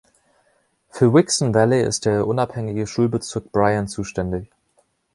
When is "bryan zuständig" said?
3.51-4.49